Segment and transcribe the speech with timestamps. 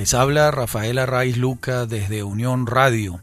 [0.00, 3.20] Les habla Rafael Arraiz Luca desde Unión Radio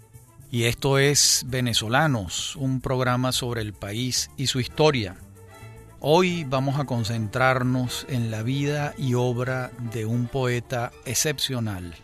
[0.52, 5.16] y esto es Venezolanos, un programa sobre el país y su historia.
[6.02, 11.96] Hoy vamos a concentrarnos en la vida y obra de un poeta excepcional,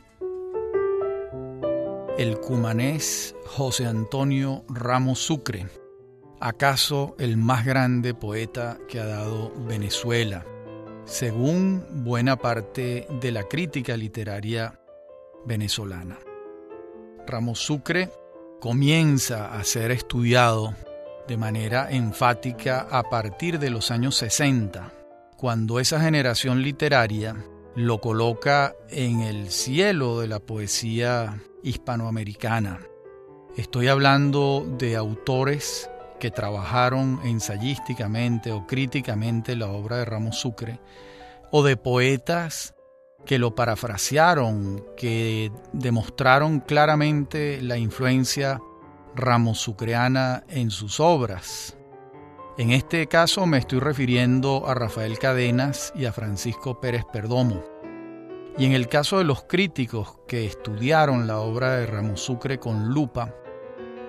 [2.17, 5.67] el cumanés José Antonio Ramos Sucre,
[6.39, 10.47] acaso el más grande poeta que ha dado Venezuela
[11.05, 14.79] según buena parte de la crítica literaria
[15.45, 16.17] venezolana.
[17.27, 18.09] Ramos Sucre
[18.59, 20.73] comienza a ser estudiado
[21.27, 24.91] de manera enfática a partir de los años 60,
[25.37, 27.35] cuando esa generación literaria
[27.75, 32.79] lo coloca en el cielo de la poesía hispanoamericana.
[33.57, 35.89] Estoy hablando de autores
[36.23, 40.79] que trabajaron ensayísticamente o críticamente la obra de Ramos Sucre,
[41.51, 42.75] o de poetas
[43.25, 48.61] que lo parafrasearon, que demostraron claramente la influencia
[49.13, 51.75] ramosucreana en sus obras.
[52.57, 57.61] En este caso me estoy refiriendo a Rafael Cadenas y a Francisco Pérez Perdomo.
[58.57, 62.93] Y en el caso de los críticos que estudiaron la obra de Ramos Sucre con
[62.93, 63.35] lupa,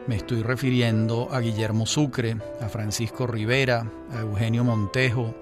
[0.07, 5.35] me estoy refiriendo a Guillermo Sucre, a Francisco Rivera, a Eugenio Montejo,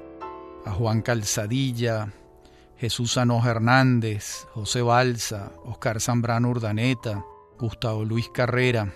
[0.64, 2.12] a Juan Calzadilla,
[2.76, 7.24] Jesús Sanoja Hernández, José Balsa, Oscar Zambrano Urdaneta,
[7.58, 8.92] Gustavo Luis Carrera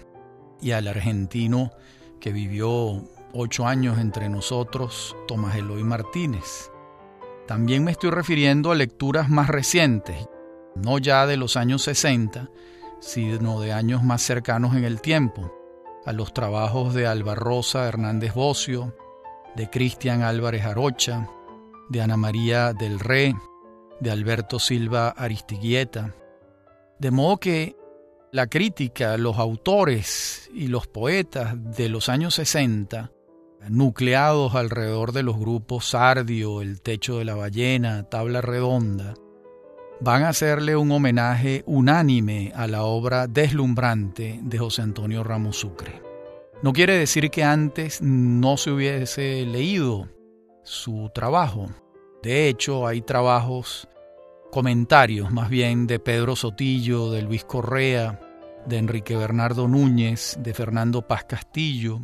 [0.61, 1.73] y al argentino
[2.21, 6.71] que vivió ocho años entre nosotros, Tomás Eloy Martínez.
[7.47, 10.29] También me estoy refiriendo a lecturas más recientes,
[10.75, 12.51] no ya de los años 60,
[13.01, 15.53] sino de años más cercanos en el tiempo,
[16.05, 18.97] a los trabajos de Alba Rosa Hernández Bocio,
[19.55, 21.29] de Cristian Álvarez Arocha,
[21.89, 23.35] de Ana María del Rey,
[24.01, 26.15] de Alberto Silva Aristiguieta.
[26.99, 27.77] De modo que
[28.33, 33.11] la crítica, los autores y los poetas de los años 60,
[33.69, 39.15] nucleados alrededor de los grupos Sardio, El Techo de la Ballena, Tabla Redonda,
[40.01, 46.03] van a hacerle un homenaje unánime a la obra deslumbrante de José Antonio Ramos Sucre.
[46.63, 50.09] No quiere decir que antes no se hubiese leído
[50.63, 51.69] su trabajo.
[52.23, 53.89] De hecho, hay trabajos,
[54.51, 58.21] comentarios más bien de Pedro Sotillo, de Luis Correa,
[58.67, 62.01] de Enrique Bernardo Núñez, de Fernando Paz Castillo,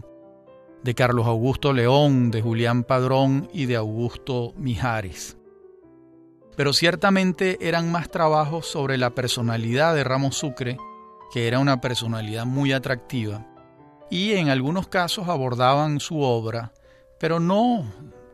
[0.83, 5.37] de Carlos Augusto León, de Julián Padrón y de Augusto Mijares.
[6.63, 10.77] Pero ciertamente eran más trabajos sobre la personalidad de Ramos Sucre,
[11.33, 13.45] que era una personalidad muy atractiva,
[14.13, 16.73] y en algunos casos abordaban su obra,
[17.19, 17.85] pero no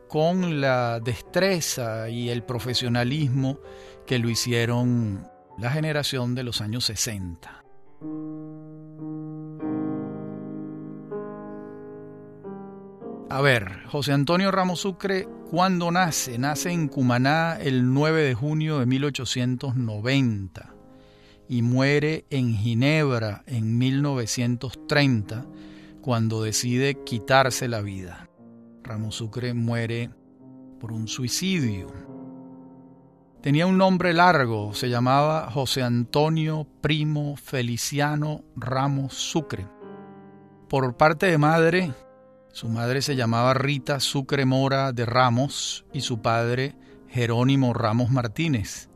[0.09, 3.61] con la destreza y el profesionalismo
[4.07, 7.58] que lo hicieron la generación de los años 60.
[13.31, 16.39] A ver, José Antonio Ramos Sucre, ¿cuándo nace?
[16.39, 20.75] Nace en Cumaná el 9 de junio de 1890
[21.47, 25.45] y muere en Ginebra en 1930
[26.01, 28.31] cuando decide quitarse la vida.
[28.83, 30.09] Ramos Sucre muere
[30.81, 31.89] por un suicidio.
[33.43, 39.67] Tenía un nombre largo, se llamaba José Antonio Primo Feliciano Ramos Sucre.
[40.71, 41.93] Por parte de madre,
[42.59, 46.75] su madre se llamaba Rita Sucre Mora de Ramos y su padre
[47.09, 48.89] Jerónimo Ramos Martínez.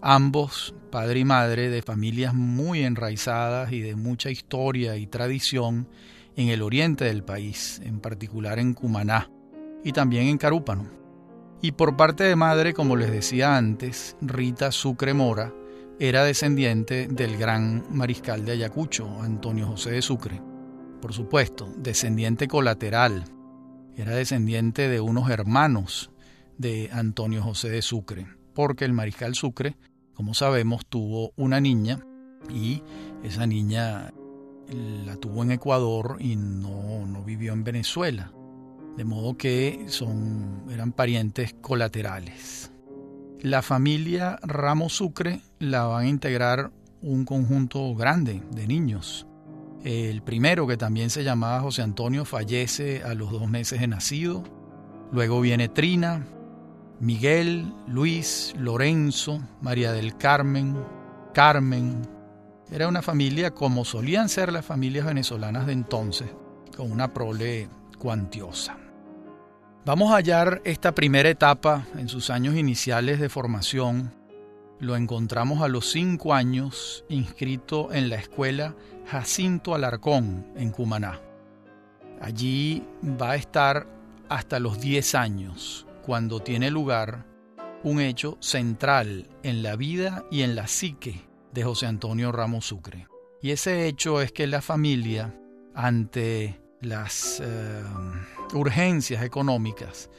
[0.00, 5.88] Ambos, padre y madre, de familias muy enraizadas y de mucha historia y tradición
[6.36, 9.30] en el oriente del país, en particular en Cumaná
[9.84, 10.88] y también en Carúpano.
[11.60, 15.52] Y por parte de madre, como les decía antes, Rita Sucre Mora
[16.00, 20.51] era descendiente del gran mariscal de Ayacucho, Antonio José de Sucre
[21.02, 23.24] por supuesto, descendiente colateral.
[23.96, 26.10] Era descendiente de unos hermanos
[26.56, 29.76] de Antonio José de Sucre, porque el mariscal Sucre,
[30.14, 32.06] como sabemos, tuvo una niña
[32.48, 32.82] y
[33.24, 34.14] esa niña
[35.04, 38.32] la tuvo en Ecuador y no, no vivió en Venezuela.
[38.96, 42.70] De modo que son, eran parientes colaterales.
[43.40, 46.70] La familia Ramos Sucre la van a integrar
[47.00, 49.26] un conjunto grande de niños.
[49.84, 54.44] El primero, que también se llamaba José Antonio, fallece a los dos meses de nacido.
[55.10, 56.24] Luego viene Trina,
[57.00, 60.76] Miguel, Luis, Lorenzo, María del Carmen,
[61.34, 62.02] Carmen.
[62.70, 66.28] Era una familia como solían ser las familias venezolanas de entonces,
[66.76, 67.68] con una prole
[67.98, 68.76] cuantiosa.
[69.84, 74.12] Vamos a hallar esta primera etapa en sus años iniciales de formación
[74.82, 78.74] lo encontramos a los cinco años inscrito en la escuela
[79.06, 81.20] Jacinto Alarcón en Cumaná.
[82.20, 83.86] Allí va a estar
[84.28, 87.26] hasta los 10 años, cuando tiene lugar
[87.82, 91.20] un hecho central en la vida y en la psique
[91.52, 93.08] de José Antonio Ramos Sucre.
[93.40, 95.34] Y ese hecho es que la familia,
[95.74, 97.82] ante las eh,
[98.54, 100.10] urgencias económicas,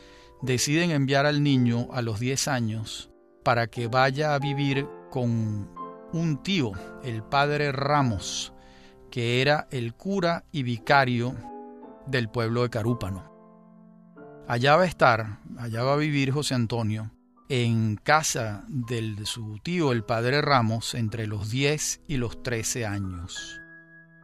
[0.42, 3.10] deciden enviar al niño a los 10 años
[3.44, 5.70] para que vaya a vivir con
[6.12, 8.53] un tío, el padre Ramos,
[9.14, 11.36] que era el cura y vicario
[12.08, 13.32] del pueblo de Carúpano.
[14.48, 17.12] Allá va a estar, allá va a vivir José Antonio,
[17.48, 23.62] en casa de su tío, el padre Ramos, entre los 10 y los 13 años.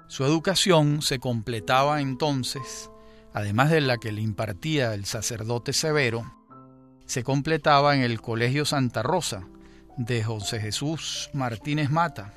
[0.07, 2.89] Su educación se completaba entonces,
[3.31, 6.33] además de la que le impartía el sacerdote severo,
[7.05, 9.47] se completaba en el Colegio Santa Rosa
[9.97, 12.33] de José Jesús Martínez Mata,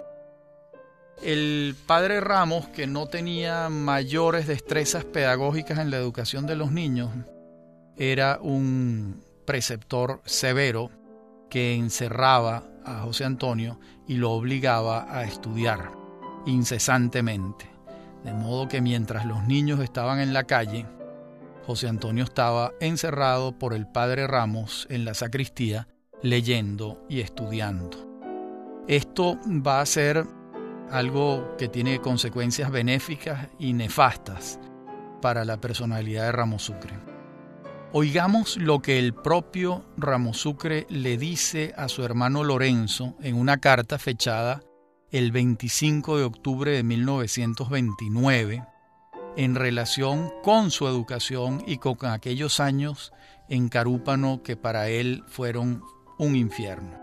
[1.22, 7.10] el padre Ramos, que no tenía mayores destrezas pedagógicas en la educación de los niños,
[7.96, 10.90] era un preceptor severo
[11.48, 13.78] que encerraba a José Antonio
[14.08, 15.92] y lo obligaba a estudiar
[16.46, 17.70] incesantemente.
[18.24, 20.86] De modo que mientras los niños estaban en la calle,
[21.66, 25.86] José Antonio estaba encerrado por el padre Ramos en la sacristía
[26.22, 28.12] leyendo y estudiando.
[28.88, 30.26] Esto va a ser
[30.90, 34.58] algo que tiene consecuencias benéficas y nefastas
[35.20, 36.98] para la personalidad de Ramos Sucre.
[37.92, 43.58] Oigamos lo que el propio Ramos Sucre le dice a su hermano Lorenzo en una
[43.58, 44.62] carta fechada
[45.10, 48.64] el 25 de octubre de 1929
[49.36, 53.12] en relación con su educación y con aquellos años
[53.48, 55.82] en Carúpano que para él fueron
[56.18, 56.98] un infierno.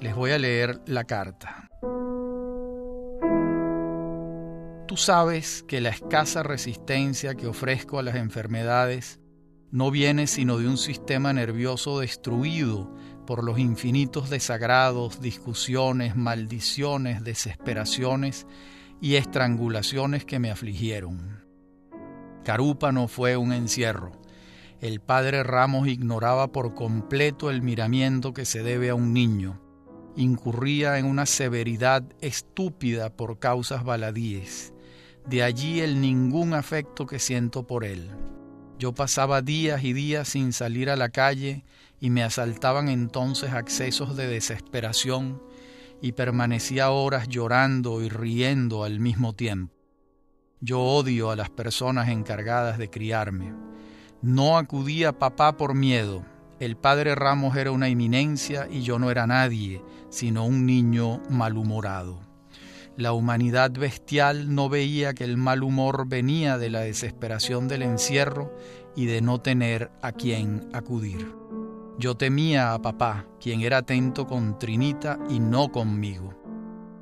[0.00, 1.71] Les voy a leer la carta.
[4.92, 9.20] Tú sabes que la escasa resistencia que ofrezco a las enfermedades
[9.70, 12.94] no viene sino de un sistema nervioso destruido
[13.26, 18.46] por los infinitos desagrados, discusiones, maldiciones, desesperaciones
[19.00, 21.42] y estrangulaciones que me afligieron.
[22.44, 24.12] Carúpano fue un encierro.
[24.82, 29.58] El padre Ramos ignoraba por completo el miramiento que se debe a un niño.
[30.16, 34.71] Incurría en una severidad estúpida por causas baladíes
[35.26, 38.10] de allí el ningún afecto que siento por él.
[38.78, 41.64] Yo pasaba días y días sin salir a la calle
[42.00, 45.40] y me asaltaban entonces accesos de desesperación
[46.00, 49.72] y permanecía horas llorando y riendo al mismo tiempo.
[50.60, 53.54] Yo odio a las personas encargadas de criarme.
[54.20, 56.24] No acudí a papá por miedo.
[56.58, 62.31] El padre Ramos era una eminencia y yo no era nadie, sino un niño malhumorado.
[62.96, 68.54] La humanidad bestial no veía que el mal humor venía de la desesperación del encierro
[68.94, 71.34] y de no tener a quien acudir.
[71.98, 76.34] Yo temía a papá, quien era atento con Trinita y no conmigo.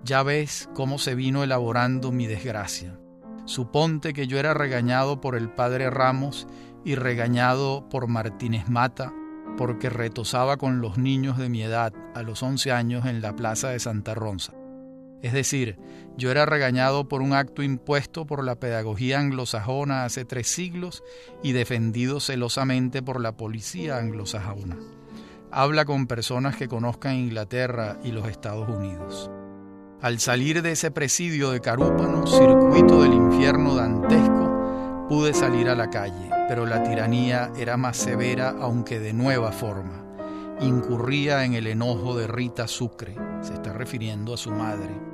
[0.04, 2.98] Ya ves cómo se vino elaborando mi desgracia.
[3.44, 6.46] Suponte que yo era regañado por el padre Ramos
[6.84, 9.12] y regañado por Martínez Mata
[9.56, 13.68] porque retosaba con los niños de mi edad a los once años en la plaza
[13.68, 14.54] de Santa Rosa.
[15.22, 15.78] Es decir,
[16.16, 21.02] yo era regañado por un acto impuesto por la pedagogía anglosajona hace tres siglos
[21.42, 24.78] y defendido celosamente por la policía anglosajona.
[25.50, 29.30] Habla con personas que conozcan Inglaterra y los Estados Unidos.
[30.00, 35.90] Al salir de ese presidio de Carúpano, circuito del infierno dantesco, pude salir a la
[35.90, 40.09] calle, pero la tiranía era más severa aunque de nueva forma.
[40.60, 45.10] Incurría en el enojo de Rita Sucre, se está refiriendo a su madre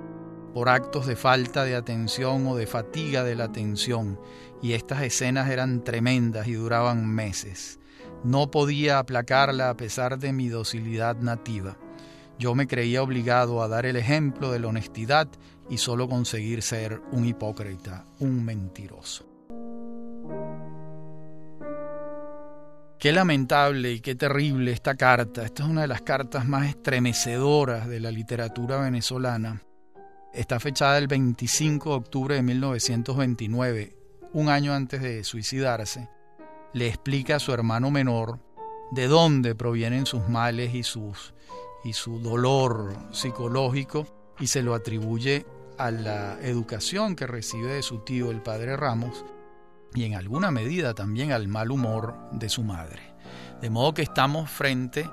[0.56, 4.18] por actos de falta de atención o de fatiga de la atención,
[4.62, 7.78] y estas escenas eran tremendas y duraban meses.
[8.24, 11.76] No podía aplacarla a pesar de mi docilidad nativa.
[12.38, 15.28] Yo me creía obligado a dar el ejemplo de la honestidad
[15.68, 19.26] y solo conseguir ser un hipócrita, un mentiroso.
[22.98, 25.44] Qué lamentable y qué terrible esta carta.
[25.44, 29.62] Esta es una de las cartas más estremecedoras de la literatura venezolana
[30.36, 33.96] está fechada el 25 de octubre de 1929,
[34.34, 36.10] un año antes de suicidarse,
[36.74, 38.38] le explica a su hermano menor
[38.92, 41.32] de dónde provienen sus males y, sus,
[41.84, 45.46] y su dolor psicológico y se lo atribuye
[45.78, 49.24] a la educación que recibe de su tío, el padre Ramos,
[49.96, 53.02] y en alguna medida también al mal humor de su madre.
[53.60, 55.08] De modo que estamos frente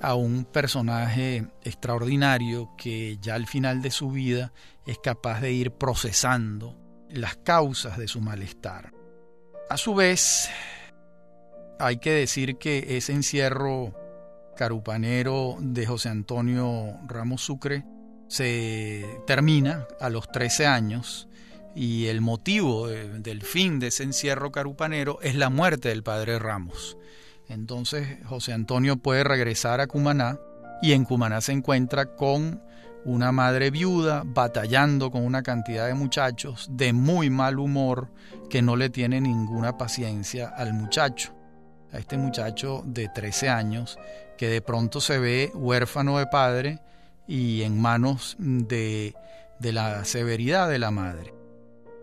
[0.00, 4.52] a un personaje extraordinario que ya al final de su vida
[4.84, 6.76] es capaz de ir procesando
[7.08, 8.92] las causas de su malestar.
[9.70, 10.50] A su vez,
[11.80, 13.94] hay que decir que ese encierro
[14.56, 17.84] carupanero de José Antonio Ramos Sucre
[18.28, 21.28] se termina a los 13 años
[21.76, 26.96] y el motivo del fin de ese encierro carupanero es la muerte del padre Ramos.
[27.48, 30.38] Entonces José Antonio puede regresar a Cumaná
[30.80, 32.62] y en Cumaná se encuentra con
[33.04, 38.10] una madre viuda batallando con una cantidad de muchachos de muy mal humor
[38.48, 41.34] que no le tiene ninguna paciencia al muchacho,
[41.92, 43.98] a este muchacho de 13 años
[44.38, 46.80] que de pronto se ve huérfano de padre
[47.28, 49.14] y en manos de,
[49.60, 51.35] de la severidad de la madre.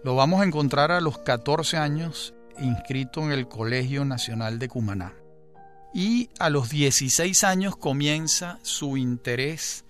[0.04, 5.14] Lo vamos a encontrar a los 14 años inscrito en el Colegio Nacional de Cumaná.
[5.94, 9.86] Y a los 16 años comienza su interés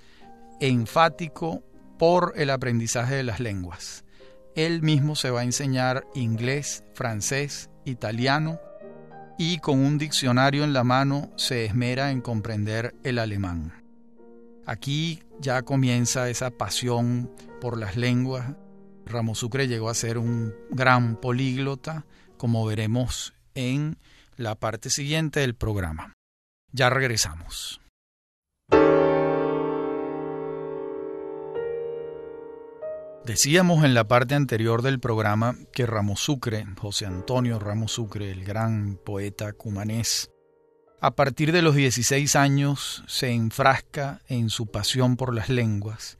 [0.59, 1.63] enfático
[1.97, 4.05] por el aprendizaje de las lenguas.
[4.55, 8.59] Él mismo se va a enseñar inglés, francés, italiano
[9.39, 13.83] y con un diccionario en la mano se esmera en comprender el alemán.
[14.67, 18.53] Aquí ya comienza esa pasión por las lenguas
[19.05, 22.05] Ramos Sucre llegó a ser un gran políglota,
[22.37, 23.97] como veremos en
[24.35, 26.13] la parte siguiente del programa.
[26.71, 27.79] Ya regresamos.
[33.25, 38.43] Decíamos en la parte anterior del programa que Ramos Sucre, José Antonio Ramos Sucre, el
[38.43, 40.29] gran poeta cumanés,
[41.03, 46.17] a partir de los 16 años se enfrasca en su pasión por las lenguas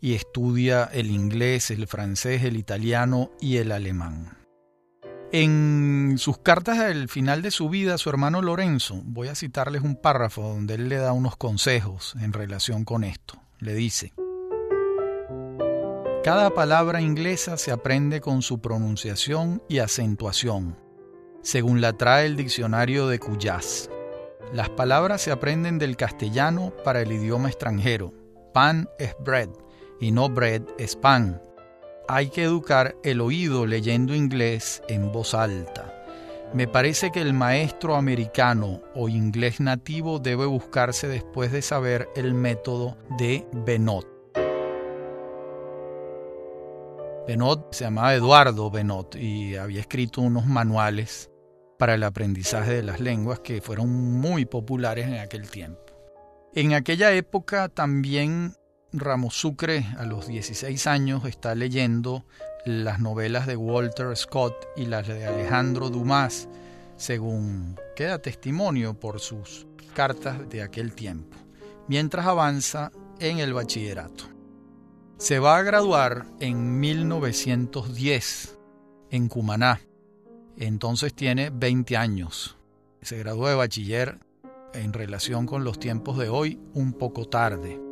[0.00, 4.36] y estudia el inglés, el francés, el italiano y el alemán.
[5.32, 9.96] En sus cartas al final de su vida, su hermano Lorenzo, voy a citarles un
[9.96, 13.34] párrafo donde él le da unos consejos en relación con esto.
[13.58, 14.12] Le dice,
[16.22, 20.78] Cada palabra inglesa se aprende con su pronunciación y acentuación,
[21.42, 23.90] según la trae el diccionario de Cuyás.
[24.52, 28.14] Las palabras se aprenden del castellano para el idioma extranjero.
[28.54, 29.48] Pan es bread,
[30.00, 31.40] y no bread es pan.
[32.08, 35.92] Hay que educar el oído leyendo inglés en voz alta.
[36.54, 42.34] Me parece que el maestro americano o inglés nativo debe buscarse después de saber el
[42.34, 44.06] método de Benot.
[47.26, 51.30] Benot se llamaba Eduardo Benot y había escrito unos manuales
[51.76, 55.82] para el aprendizaje de las lenguas que fueron muy populares en aquel tiempo.
[56.54, 58.54] En aquella época también
[58.92, 62.24] Ramos Sucre, a los 16 años, está leyendo
[62.64, 66.48] las novelas de Walter Scott y las de Alejandro Dumas,
[66.96, 71.36] según queda testimonio por sus cartas de aquel tiempo,
[71.88, 74.24] mientras avanza en el bachillerato.
[75.18, 78.58] Se va a graduar en 1910
[79.10, 79.80] en Cumaná,
[80.56, 82.56] entonces tiene 20 años.
[83.02, 84.20] Se graduó de bachiller
[84.74, 87.85] en relación con los tiempos de hoy un poco tarde.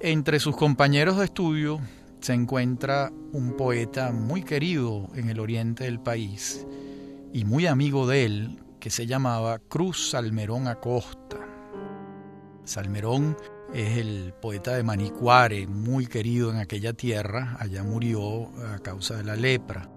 [0.00, 1.80] Entre sus compañeros de estudio
[2.20, 6.64] se encuentra un poeta muy querido en el oriente del país
[7.32, 11.38] y muy amigo de él que se llamaba Cruz Salmerón Acosta.
[12.62, 13.36] Salmerón
[13.74, 19.24] es el poeta de Manicuare, muy querido en aquella tierra, allá murió a causa de
[19.24, 19.90] la lepra.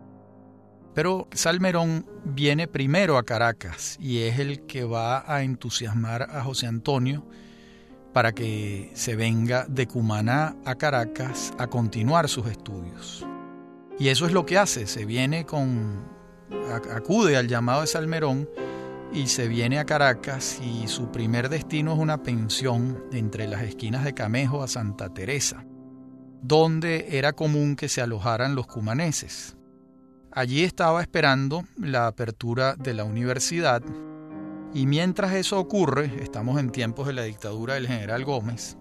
[0.96, 6.66] Pero Salmerón viene primero a Caracas y es el que va a entusiasmar a José
[6.66, 7.24] Antonio
[8.14, 13.26] para que se venga de Cumaná a Caracas a continuar sus estudios.
[14.00, 16.04] Y eso es lo que hace, se viene con,
[16.94, 18.50] acude al llamado de Salmerón
[19.14, 24.04] y se viene a Caracas y su primer destino es una pensión entre las esquinas
[24.04, 25.66] de Camejo a Santa Teresa,
[26.42, 29.56] donde era común que se alojaran los cumaneses.
[30.32, 33.84] Allí estaba esperando la apertura de la universidad
[34.74, 38.78] y mientras eso ocurre, estamos en tiempos de la dictadura del general Gómez,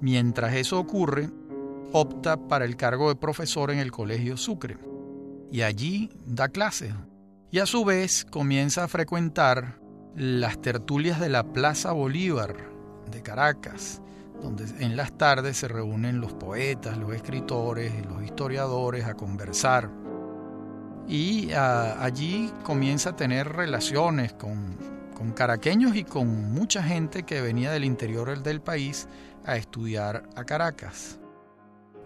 [0.00, 1.30] mientras eso ocurre,
[1.92, 4.78] opta para el cargo de profesor en el Colegio Sucre
[5.50, 6.94] y allí da clases.
[7.50, 9.80] Y a su vez comienza a frecuentar
[10.14, 12.56] las tertulias de la Plaza Bolívar
[13.10, 14.02] de Caracas,
[14.42, 19.90] donde en las tardes se reúnen los poetas, los escritores los historiadores a conversar.
[21.08, 24.76] Y ah, allí comienza a tener relaciones con
[25.16, 29.08] con caraqueños y con mucha gente que venía del interior del país
[29.46, 31.18] a estudiar a Caracas.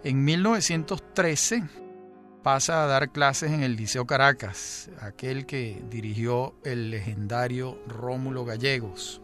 [0.05, 1.64] En 1913
[2.45, 9.21] pasa a dar clases en el Liceo Caracas, aquel que dirigió el legendario Rómulo Gallegos.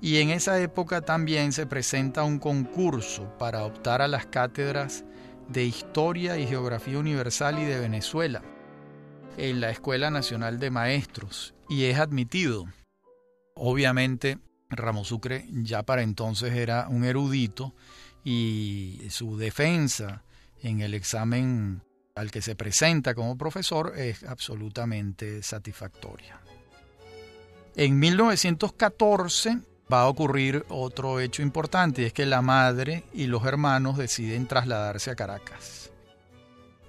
[0.00, 5.04] Y en esa época también se presenta un concurso para optar a las cátedras
[5.48, 8.42] de Historia y Geografía Universal y de Venezuela
[9.36, 12.66] en la Escuela Nacional de Maestros y es admitido.
[13.54, 14.38] Obviamente,
[14.70, 17.74] Ramos Sucre ya para entonces era un erudito
[18.24, 20.22] y su defensa
[20.62, 21.82] en el examen
[22.14, 26.40] al que se presenta como profesor es absolutamente satisfactoria.
[27.76, 29.58] En 1914
[29.92, 34.46] va a ocurrir otro hecho importante, y es que la madre y los hermanos deciden
[34.46, 35.90] trasladarse a Caracas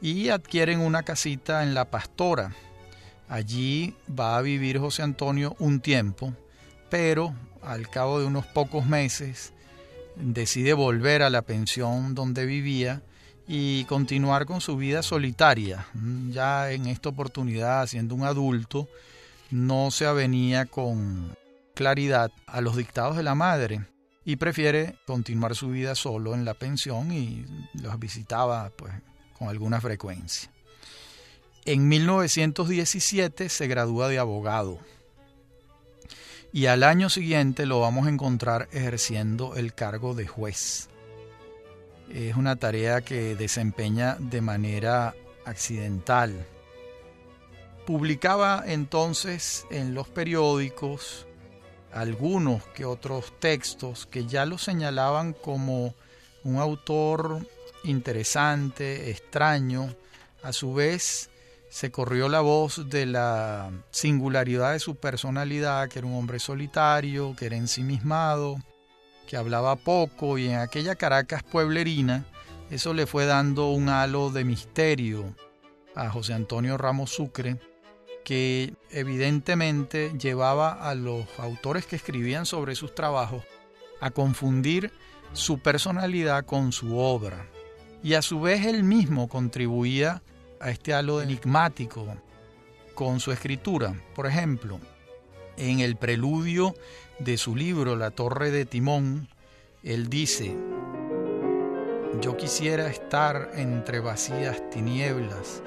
[0.01, 2.53] y adquieren una casita en La Pastora.
[3.27, 6.33] Allí va a vivir José Antonio un tiempo,
[6.97, 9.51] pero al cabo de unos pocos meses
[10.15, 13.01] decide volver a la pensión donde vivía
[13.49, 15.87] y continuar con su vida solitaria.
[16.29, 18.87] Ya en esta oportunidad, siendo un adulto,
[19.51, 21.35] no se avenía con
[21.73, 23.81] claridad a los dictados de la madre
[24.23, 28.93] y prefiere continuar su vida solo en la pensión y los visitaba pues
[29.37, 30.49] con alguna frecuencia.
[31.65, 34.79] En 1917 se gradúa de abogado
[36.55, 40.87] y al año siguiente lo vamos a encontrar ejerciendo el cargo de juez.
[42.09, 46.45] Es una tarea que desempeña de manera accidental.
[47.85, 51.27] Publicaba entonces en los periódicos
[51.91, 55.93] algunos que otros textos que ya lo señalaban como
[56.45, 57.45] un autor
[57.83, 59.93] interesante, extraño.
[60.41, 61.29] A su vez,
[61.75, 67.35] se corrió la voz de la singularidad de su personalidad, que era un hombre solitario,
[67.35, 68.55] que era ensimismado,
[69.27, 72.23] que hablaba poco y en aquella Caracas pueblerina
[72.69, 75.35] eso le fue dando un halo de misterio
[75.95, 77.59] a José Antonio Ramos Sucre,
[78.23, 83.43] que evidentemente llevaba a los autores que escribían sobre sus trabajos
[83.99, 84.93] a confundir
[85.33, 87.49] su personalidad con su obra.
[88.01, 90.21] Y a su vez él mismo contribuía
[90.65, 92.07] a este halo enigmático
[92.95, 93.93] con su escritura.
[94.15, 94.79] Por ejemplo,
[95.57, 96.73] en el preludio
[97.19, 99.29] de su libro La Torre de Timón,
[99.83, 100.57] él dice,
[102.19, 105.61] yo quisiera estar entre vacías tinieblas,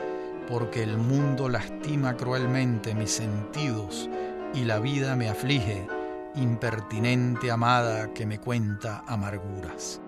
[0.49, 4.11] porque el mundo lastima cruelmente mis sentidos
[4.53, 5.87] y la vida me aflige,
[6.35, 10.01] impertinente amada que me cuenta amarguras.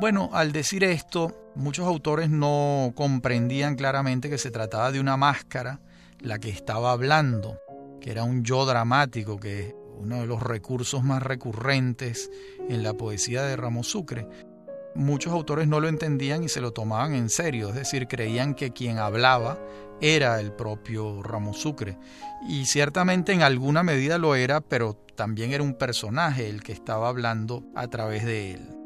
[0.00, 5.80] Bueno, al decir esto, muchos autores no comprendían claramente que se trataba de una máscara
[6.18, 7.60] la que estaba hablando,
[8.00, 12.28] que era un yo dramático, que es uno de los recursos más recurrentes
[12.68, 14.26] en la poesía de Ramos Sucre.
[14.96, 18.72] Muchos autores no lo entendían y se lo tomaban en serio, es decir, creían que
[18.72, 19.60] quien hablaba
[20.00, 21.96] era el propio Ramos Sucre.
[22.48, 27.08] Y ciertamente en alguna medida lo era, pero también era un personaje el que estaba
[27.08, 28.83] hablando a través de él.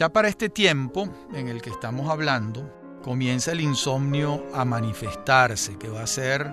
[0.00, 5.90] Ya para este tiempo en el que estamos hablando, comienza el insomnio a manifestarse, que
[5.90, 6.50] va a ser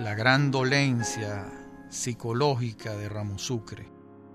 [0.00, 1.50] la gran dolencia
[1.88, 3.88] psicológica de Ramos Sucre.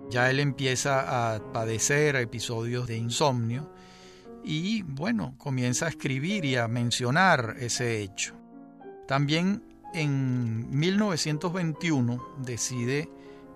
[0.10, 3.72] Ya él empieza a padecer episodios de insomnio
[4.44, 8.34] y bueno, comienza a escribir y a mencionar ese hecho.
[9.08, 9.62] También
[9.94, 13.12] en 1921 decide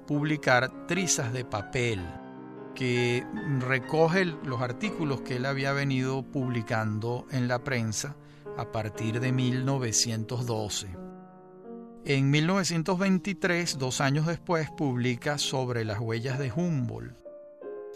[0.05, 1.99] publicar Trizas de papel,
[2.75, 3.25] que
[3.59, 8.15] recoge los artículos que él había venido publicando en la prensa
[8.57, 10.87] a partir de 1912.
[12.05, 17.19] En 1923, dos años después, publica sobre las huellas de Humboldt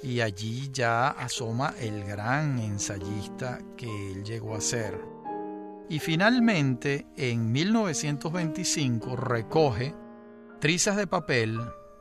[0.04, 5.00] y allí ya asoma el gran ensayista que él llegó a ser.
[5.90, 9.96] Y finalmente, en 1925, recoge
[10.60, 11.60] trizas de papel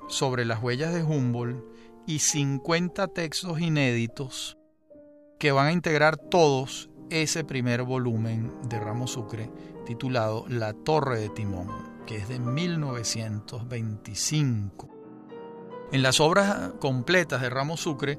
[0.08, 1.64] sobre las huellas de Humboldt
[2.06, 4.56] y 50 textos inéditos
[5.38, 9.50] que van a integrar todos ese primer volumen de Ramos Sucre
[9.84, 11.68] titulado La Torre de Timón,
[12.06, 14.88] que es de 1925.
[15.92, 18.18] En las obras completas de Ramos Sucre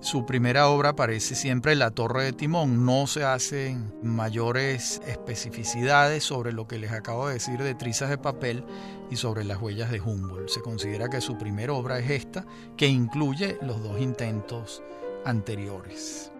[0.00, 2.86] su primera obra aparece siempre La Torre de Timón.
[2.86, 8.16] No se hacen mayores especificidades sobre lo que les acabo de decir de Trizas de
[8.16, 8.64] Papel
[9.10, 10.48] y sobre las huellas de Humboldt.
[10.48, 12.46] Se considera que su primera obra es esta,
[12.78, 14.82] que incluye los dos intentos
[15.26, 16.32] anteriores.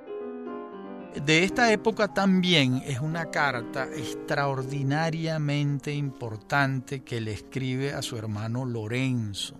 [1.27, 8.65] De esta época también es una carta extraordinariamente importante que le escribe a su hermano
[8.65, 9.57] Lorenzo,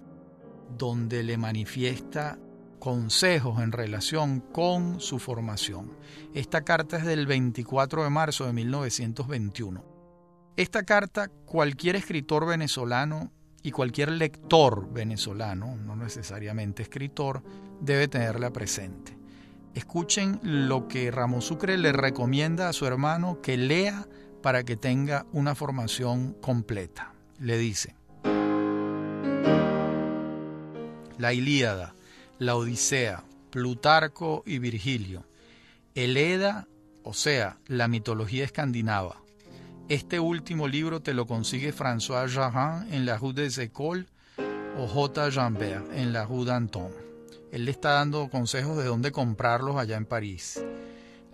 [0.79, 2.39] donde le manifiesta
[2.81, 5.93] consejos en relación con su formación.
[6.35, 9.85] Esta carta es del 24 de marzo de 1921.
[10.57, 13.31] Esta carta cualquier escritor venezolano
[13.63, 17.43] y cualquier lector venezolano, no necesariamente escritor,
[17.81, 19.17] debe tenerla presente.
[19.75, 24.09] Escuchen lo que Ramos Sucre le recomienda a su hermano que lea
[24.43, 27.13] para que tenga una formación completa.
[27.39, 27.95] Le dice,
[31.19, 31.95] la Ilíada,
[32.41, 35.27] la Odisea, Plutarco y Virgilio,
[35.95, 36.67] el Eda,
[37.05, 39.23] o sea, la mitología escandinava.
[39.91, 44.07] Este último libro te lo consigue François Jarrin en la Rue des Écoles
[44.79, 45.31] o J.
[45.31, 46.91] Jambert en la Rue d'Anton.
[47.53, 50.65] Él le está dando consejos de dónde comprarlos allá en París.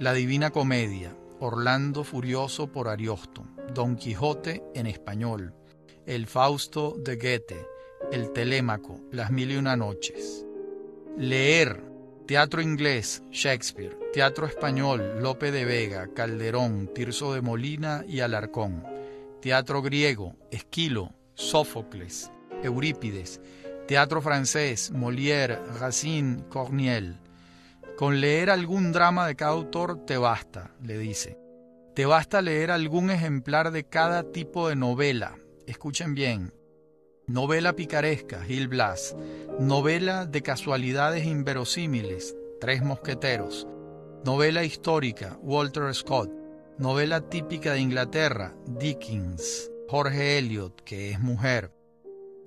[0.01, 5.55] La Divina Comedia, Orlando Furioso por Ariosto, Don Quijote en español,
[6.05, 7.65] El Fausto de Goethe,
[8.11, 10.46] El Telémaco, Las Mil y Una Noches.
[11.17, 11.83] Leer
[12.27, 13.97] Teatro inglés, Shakespeare.
[14.13, 18.85] Teatro español, Lope de Vega, Calderón, Tirso de Molina y Alarcón.
[19.41, 22.33] Teatro griego, Esquilo, Sófocles,
[22.65, 23.41] Eurípides.
[23.87, 27.21] Teatro francés, Molière, Racine, Corniel.
[27.97, 31.39] Con leer algún drama de cada autor te basta, le dice.
[31.95, 35.39] Te basta leer algún ejemplar de cada tipo de novela.
[35.67, 36.53] Escuchen bien,
[37.29, 39.17] novela picaresca, Gil Blas,
[39.59, 43.67] novela de casualidades inverosímiles, Tres Mosqueteros,
[44.25, 46.31] novela histórica, Walter Scott,
[46.79, 51.73] novela típica de Inglaterra, Dickens, Jorge Eliot, que es mujer,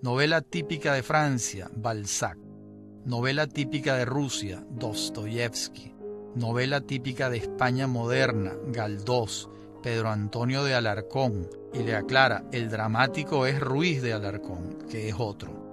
[0.02, 2.38] novela típica de Francia, Balzac,
[3.06, 5.94] novela típica de Rusia, Dostoyevsky,
[6.36, 9.50] novela típica de España moderna, Galdós,
[9.84, 15.16] Pedro Antonio de Alarcón, y le aclara, el dramático es Ruiz de Alarcón, que es
[15.18, 15.70] otro.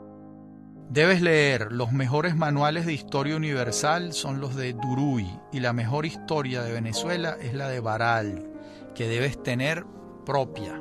[0.88, 6.06] Debes leer, los mejores manuales de historia universal son los de Duruy y la mejor
[6.06, 8.46] historia de Venezuela es la de Baral,
[8.94, 9.84] que debes tener
[10.24, 10.80] propia.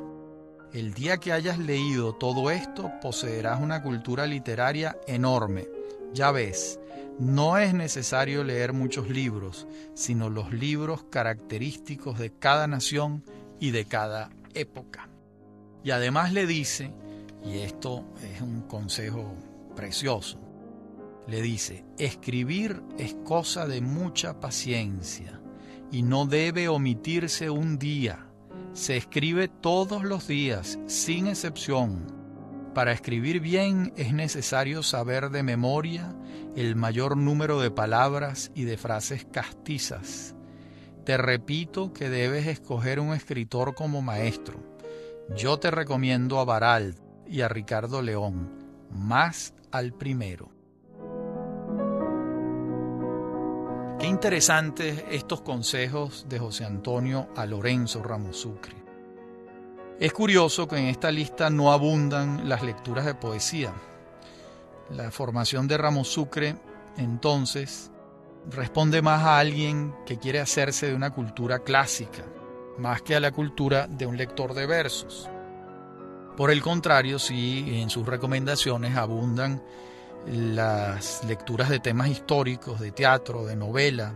[0.72, 5.66] El día que hayas leído todo esto, poseerás una cultura literaria enorme.
[6.12, 6.78] Ya ves,
[7.18, 13.24] no es necesario leer muchos libros, sino los libros característicos de cada nación
[13.58, 15.08] y de cada época.
[15.82, 16.92] Y además le dice,
[17.44, 19.34] y esto es un consejo
[19.74, 20.40] precioso,
[21.26, 25.40] le dice, escribir es cosa de mucha paciencia
[25.90, 28.26] y no debe omitirse un día.
[28.72, 32.14] Se escribe todos los días, sin excepción.
[32.74, 36.14] Para escribir bien es necesario saber de memoria
[36.54, 40.35] el mayor número de palabras y de frases castizas.
[41.06, 44.58] Te repito que debes escoger un escritor como maestro.
[45.36, 48.50] Yo te recomiendo a Baralt y a Ricardo León,
[48.90, 50.48] más al primero.
[54.00, 58.74] Qué interesantes estos consejos de José Antonio a Lorenzo Ramos Sucre.
[60.00, 63.72] Es curioso que en esta lista no abundan las lecturas de poesía.
[64.90, 66.56] La formación de Ramos Sucre,
[66.96, 67.92] entonces,
[68.50, 72.24] responde más a alguien que quiere hacerse de una cultura clásica,
[72.78, 75.28] más que a la cultura de un lector de versos.
[76.36, 79.62] Por el contrario, sí, en sus recomendaciones abundan
[80.26, 84.14] las lecturas de temas históricos, de teatro, de novela.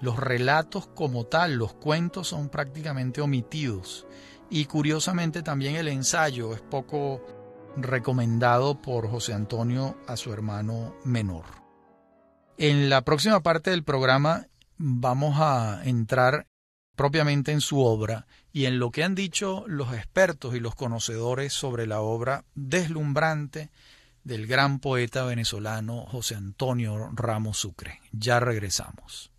[0.00, 4.06] Los relatos como tal, los cuentos son prácticamente omitidos.
[4.50, 7.20] Y curiosamente también el ensayo es poco
[7.76, 11.61] recomendado por José Antonio a su hermano menor.
[12.62, 14.46] En la próxima parte del programa
[14.78, 16.46] vamos a entrar
[16.94, 21.52] propiamente en su obra y en lo que han dicho los expertos y los conocedores
[21.52, 23.72] sobre la obra deslumbrante
[24.22, 28.00] del gran poeta venezolano José Antonio Ramos Sucre.
[28.12, 29.31] Ya regresamos.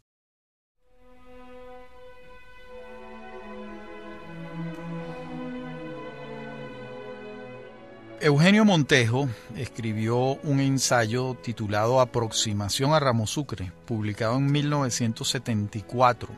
[8.24, 16.30] Eugenio Montejo escribió un ensayo titulado Aproximación a Ramos Sucre, publicado en 1974,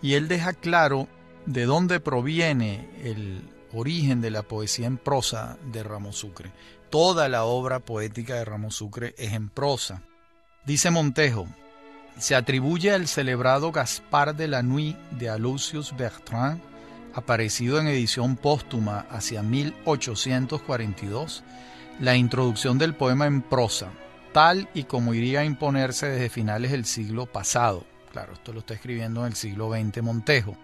[0.00, 1.08] y él deja claro
[1.44, 6.52] de dónde proviene el origen de la poesía en prosa de Ramos Sucre.
[6.88, 10.02] Toda la obra poética de Ramos Sucre es en prosa.
[10.66, 11.48] Dice Montejo,
[12.16, 16.62] se atribuye al celebrado Gaspar de la Nuit de Alucius Bertrand,
[17.14, 21.42] aparecido en edición póstuma hacia 1842,
[22.00, 23.90] la introducción del poema en prosa,
[24.32, 27.84] tal y como iría a imponerse desde finales del siglo pasado.
[28.12, 30.56] Claro, esto lo está escribiendo en el siglo XX Montejo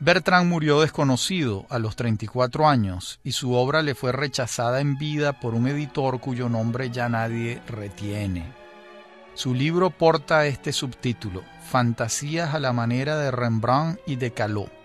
[0.00, 5.40] Bertrand murió desconocido a los 34 años y su obra le fue rechazada en vida
[5.40, 8.46] por un editor cuyo nombre ya nadie retiene.
[9.34, 14.77] Su libro porta este subtítulo, Fantasías a la manera de Rembrandt y de Calot.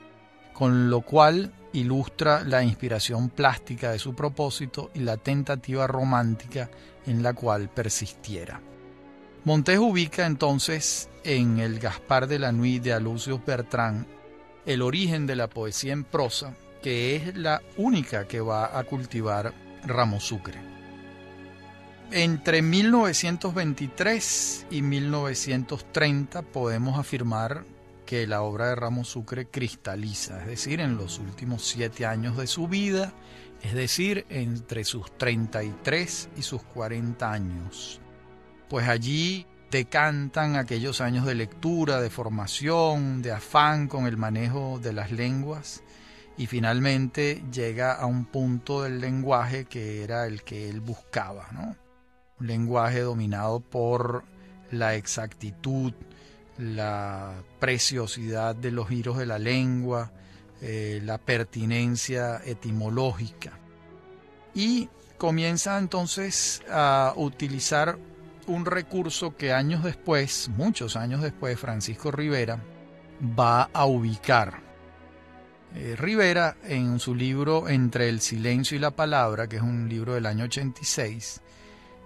[0.53, 6.69] Con lo cual ilustra la inspiración plástica de su propósito y la tentativa romántica
[7.05, 8.61] en la cual persistiera.
[9.43, 14.05] Montes ubica entonces en el Gaspar de la Nuit de Alucius Bertrand
[14.65, 19.53] el origen de la poesía en prosa, que es la única que va a cultivar
[19.85, 20.57] Ramos Sucre.
[22.11, 27.65] Entre 1923 y 1930 podemos afirmar
[28.05, 32.47] que la obra de Ramos Sucre cristaliza, es decir, en los últimos siete años de
[32.47, 33.13] su vida,
[33.61, 38.01] es decir, entre sus 33 y sus 40 años.
[38.69, 44.93] Pues allí decantan aquellos años de lectura, de formación, de afán con el manejo de
[44.93, 45.83] las lenguas
[46.37, 51.75] y finalmente llega a un punto del lenguaje que era el que él buscaba, ¿no?
[52.39, 54.23] Un lenguaje dominado por
[54.71, 55.93] la exactitud,
[56.57, 60.11] la preciosidad de los giros de la lengua,
[60.61, 63.59] eh, la pertinencia etimológica.
[64.53, 67.97] Y comienza entonces a utilizar
[68.47, 72.59] un recurso que años después, muchos años después, Francisco Rivera
[73.21, 74.61] va a ubicar.
[75.75, 80.13] Eh, Rivera en su libro Entre el silencio y la palabra, que es un libro
[80.13, 81.41] del año 86,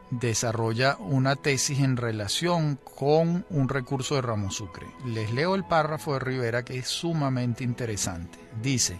[0.10, 4.88] desarrolla una tesis en relación con un recurso de Ramos Sucre.
[5.06, 8.40] Les leo el párrafo de Rivera que es sumamente interesante.
[8.62, 9.00] Dice,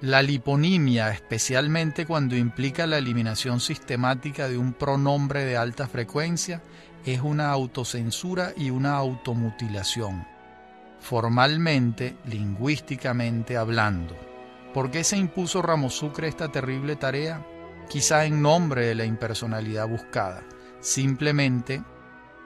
[0.00, 6.62] la liponimia, especialmente cuando implica la eliminación sistemática de un pronombre de alta frecuencia,
[7.04, 10.26] es una autocensura y una automutilación,
[11.00, 14.16] formalmente, lingüísticamente hablando.
[14.72, 17.44] ¿Por qué se impuso Ramos Sucre esta terrible tarea?
[17.90, 20.44] Quizá en nombre de la impersonalidad buscada,
[20.80, 21.82] simplemente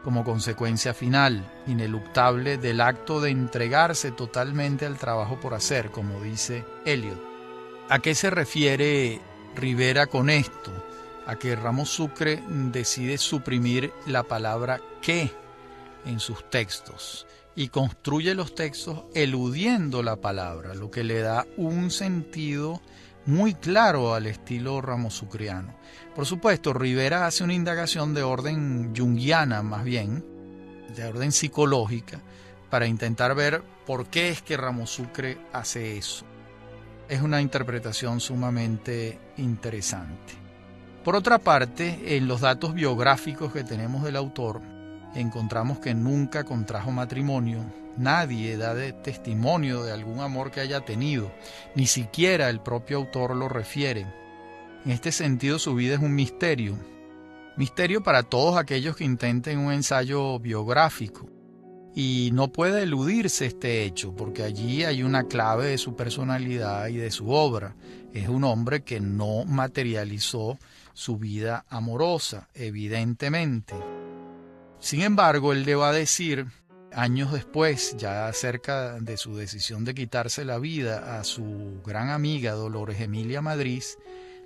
[0.02, 6.64] como consecuencia final, ineluctable del acto de entregarse totalmente al trabajo por hacer, como dice
[6.86, 7.20] Eliot.
[7.90, 9.20] ¿A qué se refiere
[9.54, 10.72] Rivera con esto?
[11.26, 15.30] A que Ramos Sucre decide suprimir la palabra que
[16.06, 21.90] en sus textos y construye los textos eludiendo la palabra, lo que le da un
[21.90, 22.80] sentido
[23.26, 25.74] muy claro al estilo ramosucriano.
[26.14, 30.24] Por supuesto, Rivera hace una indagación de orden junguiana más bien,
[30.94, 32.20] de orden psicológica,
[32.70, 36.24] para intentar ver por qué es que Ramosucre hace eso
[37.08, 40.34] es una interpretación sumamente interesante.
[41.04, 44.62] Por otra parte, en los datos biográficos que tenemos del autor,
[45.14, 47.64] encontramos que nunca contrajo matrimonio,
[47.96, 51.32] nadie da testimonio de algún amor que haya tenido,
[51.74, 54.06] ni siquiera el propio autor lo refiere.
[54.84, 56.76] En este sentido, su vida es un misterio,
[57.56, 61.28] misterio para todos aquellos que intenten un ensayo biográfico.
[61.96, 66.96] Y no puede eludirse este hecho, porque allí hay una clave de su personalidad y
[66.96, 67.76] de su obra.
[68.12, 70.58] Es un hombre que no materializó
[70.92, 73.93] su vida amorosa, evidentemente.
[74.78, 76.46] Sin embargo, él le va a decir,
[76.92, 82.52] años después, ya cerca de su decisión de quitarse la vida, a su gran amiga
[82.52, 83.82] Dolores Emilia Madrid,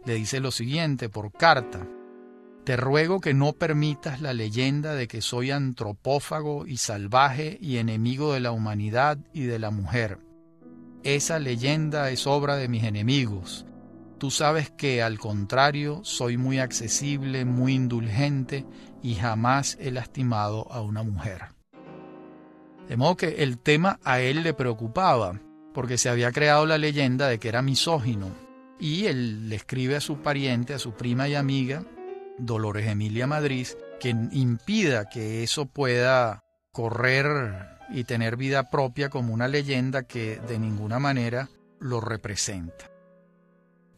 [0.05, 1.87] le dice lo siguiente por carta.
[2.64, 8.35] Te ruego que no permitas la leyenda de que soy antropófago y salvaje y enemigo
[8.35, 10.19] de la humanidad y de la mujer.
[11.03, 13.64] Esa leyenda es obra de mis enemigos.
[14.19, 18.67] Tú sabes que, al contrario, soy muy accesible, muy indulgente
[19.03, 21.47] y jamás he lastimado a una mujer.
[22.89, 25.41] De modo que el tema a él le preocupaba,
[25.75, 28.31] porque se había creado la leyenda de que era misógino,
[28.81, 31.85] y él le escribe a su pariente, a su prima y amiga,
[32.39, 33.67] Dolores Emilia Madrid,
[34.01, 40.59] que impida que eso pueda correr y tener vida propia como una leyenda que de
[40.59, 41.49] ninguna manera
[41.81, 42.91] lo representa.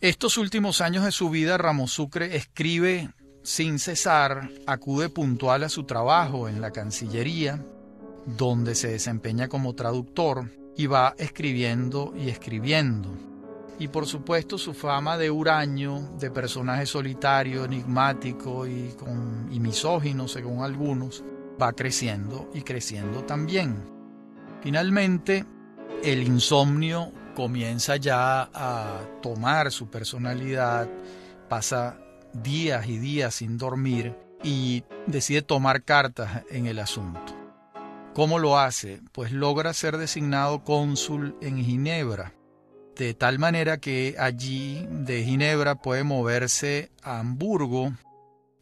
[0.01, 3.11] Estos últimos años de su vida, Ramos Sucre escribe
[3.43, 7.65] sin cesar, acude puntual a su trabajo en la Cancillería,
[8.27, 13.31] donde se desempeña como traductor y va escribiendo y escribiendo
[13.81, 20.63] y por supuesto su fama de huraño, de personaje solitario, enigmático y, con, misógino según
[20.63, 21.25] algunos,
[21.61, 23.83] va creciendo y creciendo también.
[24.61, 25.47] Finalmente,
[26.05, 30.87] el insomnio comienza ya a tomar su personalidad,
[31.49, 31.99] pasa
[32.33, 37.37] días y días sin dormir y decide tomar cartas en el asunto.
[38.15, 39.01] ¿Cómo lo hace?
[39.13, 42.35] Pues logra ser designado cónsul en Ginebra
[43.01, 47.93] de tal manera que allí de Ginebra puede moverse a Hamburgo,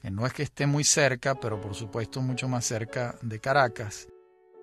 [0.00, 4.06] que no es que esté muy cerca, pero por supuesto mucho más cerca de Caracas,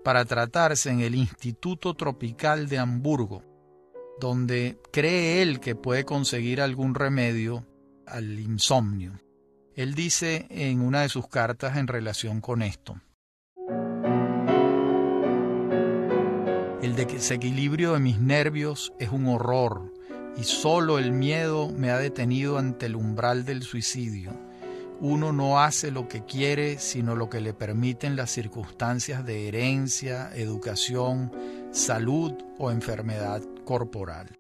[0.04, 3.44] para tratarse en el Instituto Tropical de Hamburgo.
[4.18, 7.66] donde cree él que puede conseguir algún remedio
[8.08, 9.20] al insomnio.
[9.76, 12.96] Él dice en una de sus cartas en relación con esto,
[16.86, 19.92] El desequilibrio de mis nervios es un horror
[20.38, 24.40] y solo el miedo me ha detenido ante el umbral del suicidio.
[25.00, 30.30] Uno no hace lo que quiere, sino lo que le permiten las circunstancias de herencia,
[30.36, 31.32] educación,
[31.72, 34.38] salud o enfermedad corporal.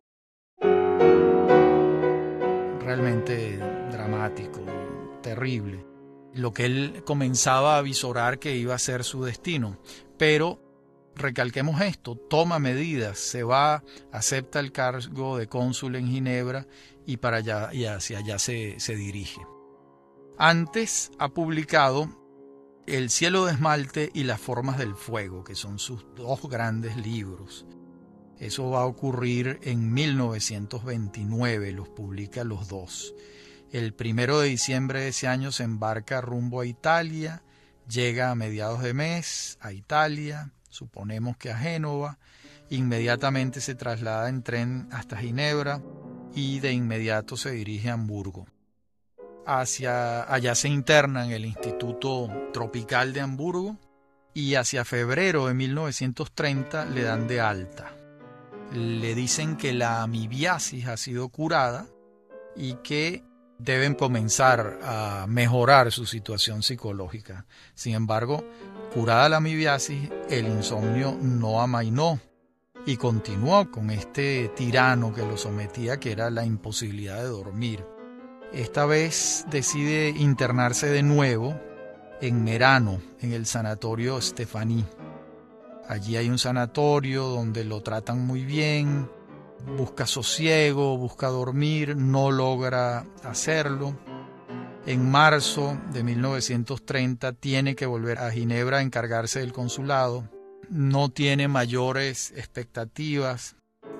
[2.95, 3.57] Realmente
[3.91, 4.61] dramático,
[5.21, 5.85] terrible.
[6.33, 9.77] Lo que él comenzaba a visorar que iba a ser su destino,
[10.17, 10.61] pero
[11.13, 16.67] recalquemos esto, toma medidas, se va, acepta el cargo de cónsul en Ginebra
[17.05, 19.41] y para allá y hacia allá se, se dirige.
[20.37, 22.07] Antes ha publicado
[22.87, 27.65] El cielo de esmalte y las formas del fuego, que son sus dos grandes libros.
[28.39, 33.13] Eso va a ocurrir en 1929, los publica los dos.
[33.71, 37.43] El primero de diciembre de ese año se embarca rumbo a Italia,
[37.89, 42.19] llega a mediados de mes a Italia, suponemos que a Génova,
[42.69, 45.81] inmediatamente se traslada en tren hasta Ginebra
[46.33, 48.47] y de inmediato se dirige a Hamburgo.
[49.47, 53.77] Hacia allá se interna en el Instituto Tropical de Hamburgo
[54.33, 58.04] y hacia febrero de 1930 le dan de alta.
[58.73, 61.87] Le dicen que la amibiasis ha sido curada
[62.55, 63.23] y que
[63.57, 67.45] deben comenzar a mejorar su situación psicológica.
[67.73, 68.43] Sin embargo,
[68.93, 72.19] curada la amibiasis, el insomnio no amainó
[72.85, 77.85] y continuó con este tirano que lo sometía, que era la imposibilidad de dormir.
[78.53, 81.59] Esta vez decide internarse de nuevo
[82.21, 84.85] en Merano, en el sanatorio Stefani.
[85.87, 89.09] Allí hay un sanatorio donde lo tratan muy bien,
[89.77, 93.95] busca sosiego, busca dormir, no logra hacerlo.
[94.87, 100.29] En marzo de 1930 tiene que volver a Ginebra a encargarse del consulado.
[100.69, 103.55] No tiene mayores expectativas,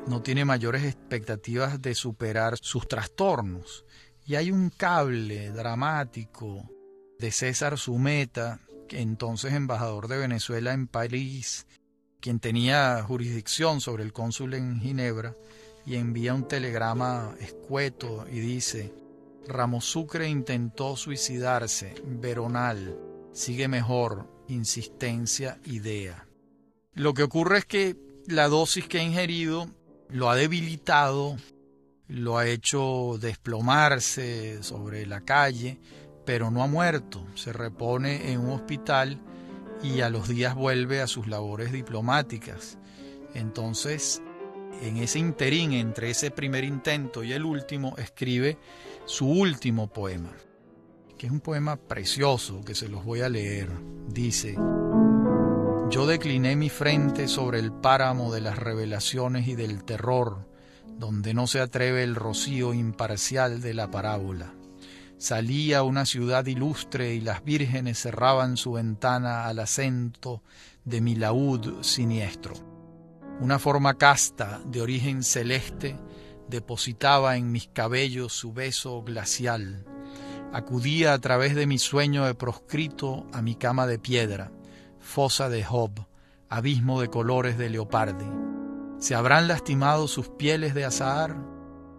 [0.08, 3.86] no tiene mayores expectativas de superar sus trastornos.
[4.26, 6.69] Y hay un cable dramático
[7.19, 11.67] de César Sumeta, entonces embajador de Venezuela en París,
[12.19, 15.36] quien tenía jurisdicción sobre el cónsul en Ginebra,
[15.86, 18.91] y envía un telegrama escueto y dice,
[19.48, 22.98] Ramos Sucre intentó suicidarse, Veronal,
[23.34, 26.28] sigue mejor, insistencia, idea.
[26.93, 27.95] Lo que ocurre es que
[28.28, 29.69] la dosis que ha ingerido
[30.10, 31.36] lo ha debilitado,
[32.08, 35.80] lo ha hecho desplomarse sobre la calle,
[36.25, 37.25] pero no ha muerto.
[37.35, 39.21] Se repone en un hospital
[39.83, 42.77] y a los días vuelve a sus labores diplomáticas.
[43.33, 44.21] Entonces,
[44.81, 48.57] en ese interín entre ese primer intento y el último, escribe
[49.05, 50.31] su último poema,
[51.17, 53.69] que es un poema precioso que se los voy a leer.
[54.07, 54.55] Dice,
[55.89, 60.47] yo decliné mi frente sobre el páramo de las revelaciones y del terror,
[60.97, 64.53] donde no se atreve el rocío imparcial de la parábola.
[65.17, 70.43] Salí a una ciudad ilustre y las vírgenes cerraban su ventana al acento
[70.84, 72.54] de mi laúd siniestro.
[73.39, 75.97] Una forma casta de origen celeste
[76.49, 79.86] depositaba en mis cabellos su beso glacial.
[80.51, 84.51] Acudía a través de mi sueño de proscrito a mi cama de piedra,
[84.99, 85.91] fosa de Job,
[86.49, 88.30] abismo de colores de leopardi.
[88.99, 91.38] ¿Se habrán lastimado sus pieles de azahar?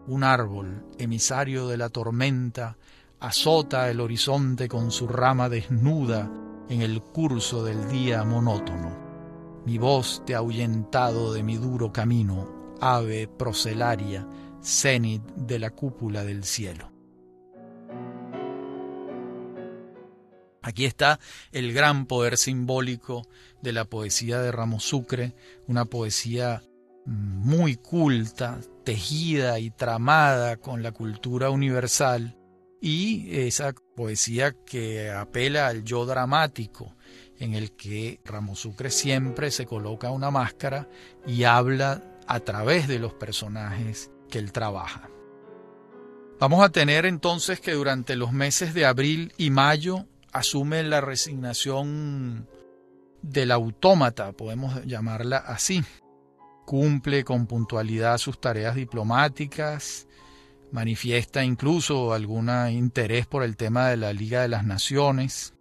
[0.06, 2.76] Un árbol, emisario de la tormenta,
[3.20, 6.30] azota el horizonte con su rama desnuda
[6.68, 9.62] en el curso del día monótono.
[9.64, 14.26] Mi voz te ha ahuyentado de mi duro camino, ave procelaria,
[14.62, 16.92] cenit de la cúpula del cielo.
[20.62, 21.20] Aquí está
[21.52, 23.26] el gran poder simbólico
[23.62, 25.34] de la poesía de Ramos Sucre,
[25.68, 26.62] una poesía
[27.06, 32.36] muy culta, tejida y tramada con la cultura universal,
[32.80, 36.94] y esa poesía que apela al yo dramático,
[37.38, 40.88] en el que Ramos Sucre siempre se coloca una máscara
[41.26, 45.08] y habla a través de los personajes que él trabaja.
[46.38, 52.46] Vamos a tener entonces que durante los meses de abril y mayo asume la resignación
[53.22, 55.82] del autómata, podemos llamarla así.
[56.66, 60.05] Cumple con puntualidad sus tareas diplomáticas,
[60.76, 65.54] manifiesta incluso algún interés por el tema de la Liga de las Naciones,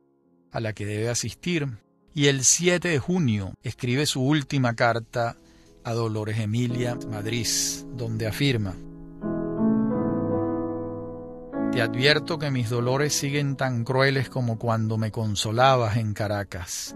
[0.52, 1.70] a la que debe asistir,
[2.14, 5.38] y el 7 de junio escribe su última carta
[5.86, 7.48] a Dolores Emilia Madrid,
[7.96, 8.76] donde afirma,
[11.72, 16.94] Te advierto que mis dolores siguen tan crueles como cuando me consolabas en Caracas.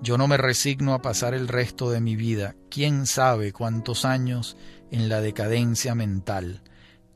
[0.00, 4.56] Yo no me resigno a pasar el resto de mi vida, quién sabe cuántos años
[4.90, 6.62] en la decadencia mental.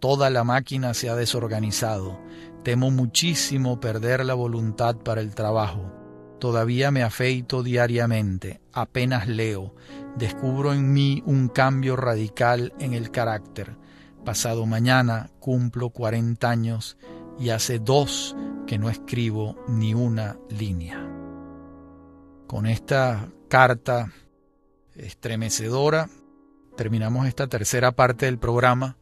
[0.02, 2.18] Toda la máquina se ha desorganizado.
[2.64, 5.92] Temo muchísimo perder la voluntad para el trabajo.
[6.40, 9.76] Todavía me afeito diariamente, apenas leo,
[10.16, 13.76] descubro en mí un cambio radical en el carácter.
[14.24, 16.98] Pasado mañana cumplo 40 años
[17.38, 18.34] y hace dos
[18.66, 20.98] que no escribo ni una línea.
[22.48, 24.10] Con esta carta
[24.96, 26.10] estremecedora
[26.76, 28.96] terminamos esta tercera parte del programa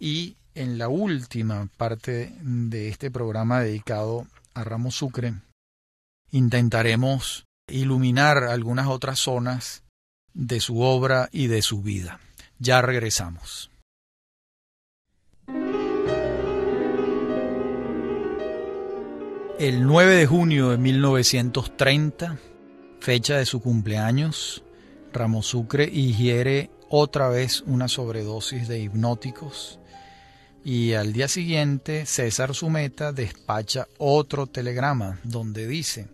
[0.00, 5.34] y en la última parte de este programa dedicado a Ramos Sucre
[6.32, 9.84] intentaremos iluminar algunas otras zonas
[10.32, 12.20] de su obra y de su vida.
[12.58, 13.70] Ya regresamos.
[19.58, 22.38] El 9 de junio de 1930,
[23.00, 24.64] fecha de su cumpleaños,
[25.12, 29.79] Ramos Sucre ingiere otra vez una sobredosis de hipnóticos
[30.64, 36.08] y al día siguiente César Sumeta despacha otro telegrama donde dice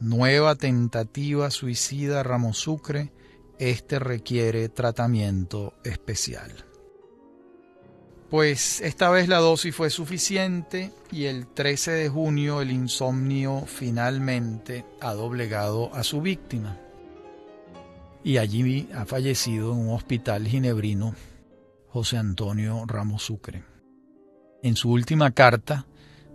[0.00, 3.12] Nueva tentativa suicida Ramos Sucre,
[3.58, 6.50] este requiere tratamiento especial.
[8.30, 14.86] Pues esta vez la dosis fue suficiente y el 13 de junio el insomnio finalmente
[15.00, 16.78] ha doblegado a su víctima.
[18.24, 21.14] Y allí ha fallecido en un hospital ginebrino
[21.88, 23.64] José Antonio Ramos Sucre.
[24.62, 25.86] En su última carta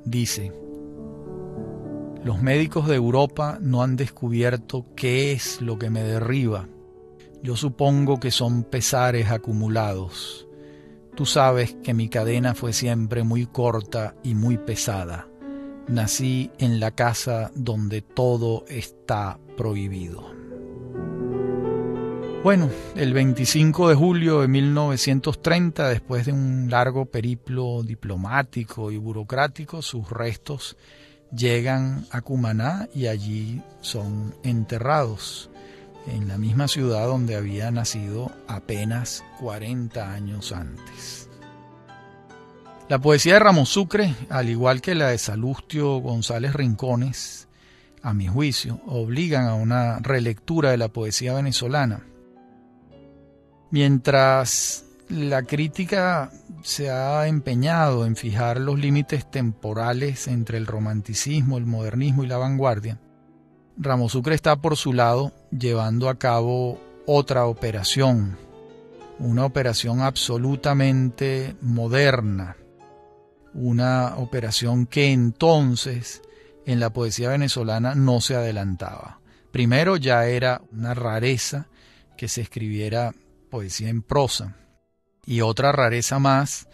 [0.04, 0.52] dice,
[2.24, 6.68] los médicos de Europa no han descubierto qué es lo que me derriba.
[7.44, 10.48] Yo supongo que son pesares acumulados.
[11.16, 15.28] Tú sabes que mi cadena fue siempre muy corta y muy pesada.
[15.88, 20.35] Nací en la casa donde todo está prohibido.
[22.46, 29.82] Bueno, el 25 de julio de 1930, después de un largo periplo diplomático y burocrático,
[29.82, 30.78] sus restos
[31.36, 35.50] llegan a Cumaná y allí son enterrados
[36.06, 41.28] en la misma ciudad donde había nacido apenas 40 años antes.
[42.90, 47.48] La poesía de Ramos Sucre, al igual que la de Salustio González Rincones,
[48.04, 52.04] a mi juicio, obligan a una relectura de la poesía venezolana.
[53.76, 56.32] Mientras la crítica
[56.64, 62.38] se ha empeñado en fijar los límites temporales entre el romanticismo, el modernismo y la
[62.38, 63.02] vanguardia.
[63.76, 68.38] Ramos Sucre está por su lado llevando a cabo otra operación,
[69.20, 72.56] una operación absolutamente moderna,
[73.54, 76.22] una operación que entonces
[76.66, 79.20] en la poesía venezolana no se adelantaba.
[79.52, 81.68] Primero ya era una rareza
[82.16, 83.14] que se escribiera
[83.56, 84.54] poesía en prosa
[85.26, 86.68] y otra rareza más,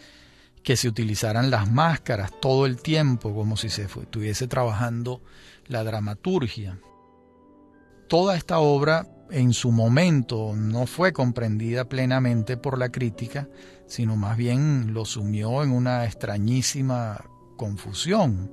[0.64, 5.22] que se utilizaran las máscaras todo el tiempo, como si se estuviese trabajando
[5.68, 6.80] la dramaturgia.
[8.10, 13.48] Toda esta obra en su momento no fue comprendida plenamente por la crítica,
[13.86, 17.24] sino más bien lo sumió en una extrañísima
[17.58, 18.52] confusión.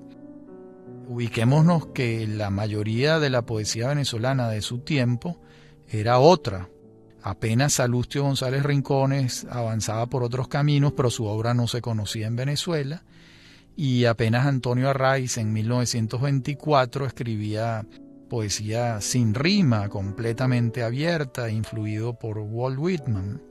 [1.07, 5.41] Ubiquémonos que la mayoría de la poesía venezolana de su tiempo
[5.89, 6.69] era otra,
[7.23, 12.37] Apenas Salustio González Rincones avanzaba por otros caminos, pero su obra no se conocía en
[12.37, 13.03] Venezuela.
[13.77, 17.87] Y apenas Antonio Arraiz en 1924 escribía
[18.29, 23.43] poesía sin rima, completamente abierta, influido por Walt Whitman.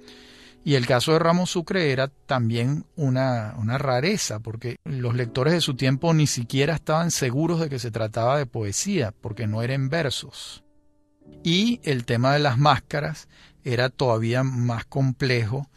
[0.63, 5.61] Y el caso de Ramos Sucre era también una, una, rareza, porque los lectores de
[5.61, 9.89] su tiempo ni siquiera estaban seguros de que se trataba de poesía, porque no eran
[9.89, 10.65] versos.
[11.41, 13.29] Y el tema de las máscaras
[13.67, 15.67] era todavía más complejo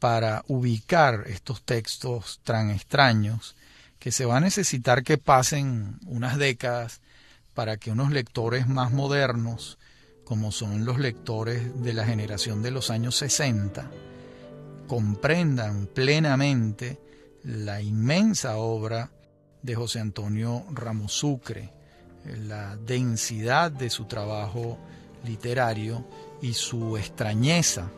[0.00, 3.54] para ubicar estos textos tan extraños
[4.00, 7.00] que se va a necesitar que pasen unas décadas
[7.54, 9.78] para que unos lectores más modernos,
[10.24, 13.92] como son los lectores de la generación de los años 60,
[14.88, 17.00] comprendan plenamente
[17.44, 19.12] la inmensa obra
[19.62, 21.72] de José Antonio Ramos Sucre,
[22.24, 24.78] la densidad de su trabajo
[25.24, 26.04] literario
[26.40, 27.90] y su extrañeza,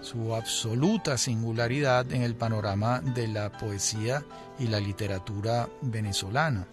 [0.00, 4.24] su absoluta singularidad en el panorama de la poesía
[4.58, 6.66] y la literatura venezolana.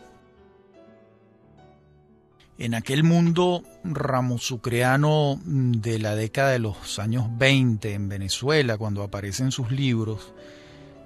[2.58, 9.52] En aquel mundo ramosucreano de la década de los años 20 en Venezuela, cuando aparecen
[9.52, 10.34] sus libros,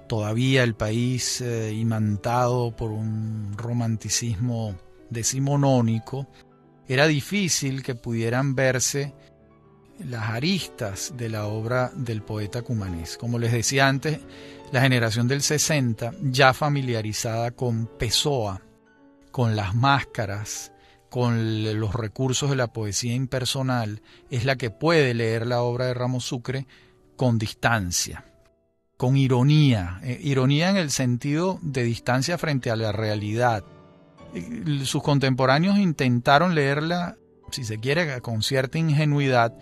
[0.06, 4.76] todavía el país eh, imantado por un romanticismo
[5.08, 6.26] decimonónico,
[6.88, 9.14] era difícil que pudieran verse
[9.98, 13.16] las aristas de la obra del poeta cumanés.
[13.16, 14.20] Como les decía antes,
[14.72, 18.62] la generación del 60, ya familiarizada con Pessoa,
[19.30, 20.72] con las máscaras,
[21.10, 25.94] con los recursos de la poesía impersonal, es la que puede leer la obra de
[25.94, 26.66] Ramos Sucre
[27.16, 28.24] con distancia,
[28.96, 33.64] con ironía, eh, ironía en el sentido de distancia frente a la realidad.
[34.84, 37.16] Sus contemporáneos intentaron leerla,
[37.50, 39.56] si se quiere, con cierta ingenuidad,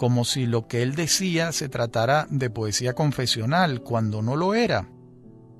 [0.00, 4.88] como si lo que él decía se tratara de poesía confesional, cuando no lo era.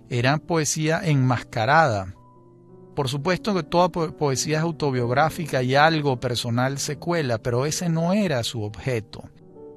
[0.08, 2.14] Era poesía enmascarada.
[2.96, 8.14] Por supuesto que toda poesía es autobiográfica y algo personal se cuela, pero ese no
[8.14, 9.24] era su objeto.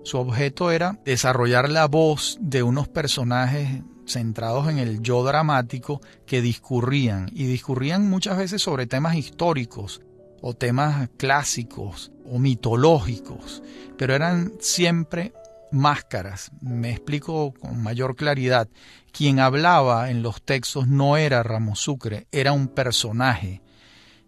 [0.04, 6.42] Su objeto era desarrollar la voz de unos personajes centrados en el yo dramático que
[6.42, 10.00] discurrían, y discurrían muchas veces sobre temas históricos
[10.46, 13.64] o temas clásicos o mitológicos,
[13.98, 15.32] pero eran siempre
[15.72, 16.52] máscaras.
[16.60, 18.68] Me explico con mayor claridad.
[19.14, 23.62] Quien hablaba en los textos no era Ramos Sucre, era un personaje.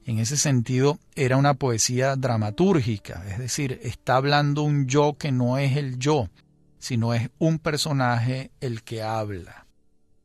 [0.06, 5.58] En ese sentido, era una poesía dramatúrgica, es decir, está hablando un yo que no
[5.58, 6.30] es el yo,
[6.80, 9.66] sino es un personaje el que habla.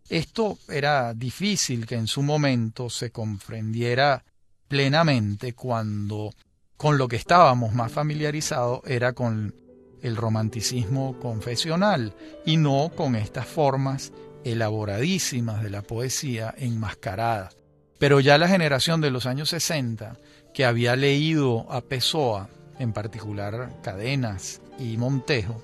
[0.08, 4.22] Esto era difícil que en su momento se comprendiera
[4.70, 6.32] plenamente cuando
[6.76, 9.52] con lo que estábamos más familiarizados era con
[10.00, 12.14] el romanticismo confesional
[12.46, 14.12] y no con estas formas
[14.44, 17.50] elaboradísimas de la poesía enmascarada.
[17.98, 20.16] Pero ya la generación de los años 60,
[20.54, 22.48] que había leído a Pessoa,
[22.78, 25.60] en particular Cadenas y Montejo,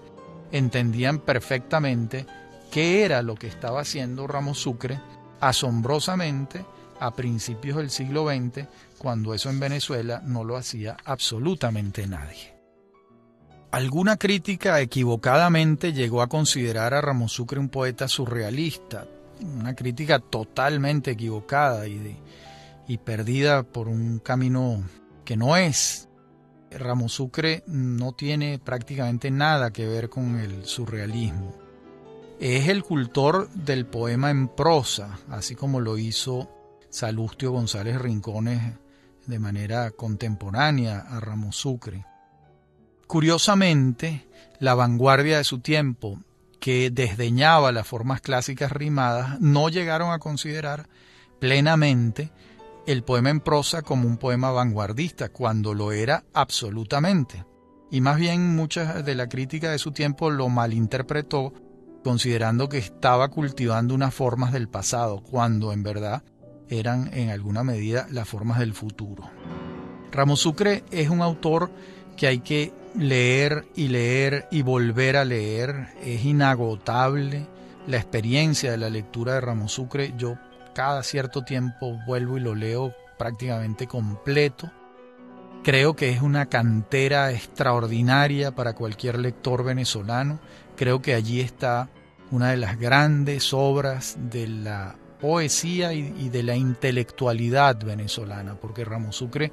[0.51, 2.27] entendían perfectamente
[2.73, 5.01] qué era lo que estaba haciendo Ramos Sucre
[5.39, 6.65] asombrosamente
[6.99, 8.67] a principios del siglo XX
[8.99, 12.57] cuando eso en Venezuela no lo hacía absolutamente nadie.
[13.77, 19.07] Alguna crítica equivocadamente llegó a considerar a Ramos Sucre un poeta surrealista,
[19.43, 22.17] una crítica totalmente equivocada y,
[23.05, 24.83] perdida por un camino
[25.25, 26.09] que no es.
[26.71, 31.55] Ramos Sucre no tiene prácticamente nada que ver con el surrealismo.
[32.41, 36.51] Es el cultor del poema en prosa, así como lo hizo
[36.89, 38.86] Salustio González Rincones
[39.27, 42.05] de manera contemporánea a Ramos Sucre.
[43.07, 44.27] Curiosamente,
[44.59, 46.21] la vanguardia de su tiempo,
[46.61, 50.89] que desdeñaba las formas clásicas rimadas, no llegaron a considerar
[51.39, 52.33] plenamente
[52.87, 57.45] el poema en prosa como un poema vanguardista, cuando lo era absolutamente.
[57.91, 61.53] Y más bien mucha de la crítica de su tiempo lo malinterpretó,
[62.03, 66.23] considerando que estaba cultivando unas formas del pasado, cuando en verdad
[66.69, 69.25] eran en alguna medida las formas del futuro.
[70.13, 71.71] Ramos Sucre es un autor
[72.17, 75.89] que hay que leer y leer y volver a leer.
[76.03, 77.47] Es inagotable
[77.87, 80.15] la experiencia de la lectura de Ramos Sucre.
[80.17, 80.39] Yo
[80.75, 84.71] cada cierto tiempo vuelvo y lo leo prácticamente completo.
[85.63, 90.39] Creo que es una cantera extraordinaria para cualquier lector venezolano.
[90.77, 91.89] Creo que allí está
[92.31, 99.17] una de las grandes obras de la poesía y, de la intelectualidad venezolana, porque Ramos
[99.17, 99.53] Sucre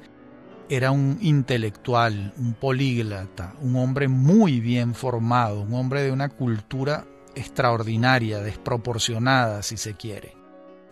[0.68, 7.04] era un intelectual, un políglota, un hombre muy bien formado, un hombre de una cultura
[7.34, 10.36] extraordinaria, desproporcionada, si se quiere.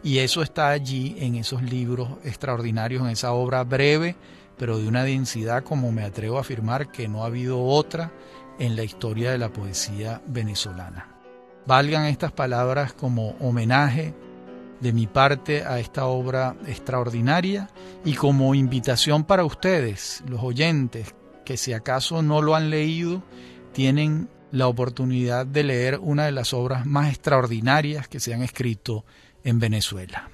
[0.03, 4.17] Y eso está allí en esos libros extraordinarios, en esa obra breve,
[4.59, 8.13] pero de una densidad como me atrevo a afirmar que no ha habido otra
[8.59, 11.09] en la historia de la poesía venezolana.
[11.67, 14.15] Valgan estas palabras como homenaje
[14.83, 17.71] de mi parte a esta obra extraordinaria
[18.05, 21.15] y como invitación para ustedes, los oyentes,
[21.45, 23.23] que si acaso no lo han leído,
[23.73, 29.05] tienen la oportunidad de leer una de las obras más extraordinarias que se han escrito
[29.45, 30.29] en Venezuela.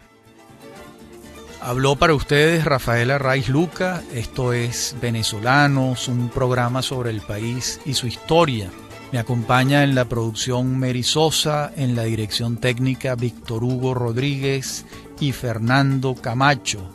[1.61, 7.94] Habló para ustedes Rafaela Raiz Luca, esto es Venezolanos, un programa sobre el país y
[7.94, 8.70] su historia.
[9.12, 14.84] Me acompaña en la producción Mary Sosa, en la dirección técnica Víctor Hugo Rodríguez
[15.18, 16.90] y Fernando Camacho.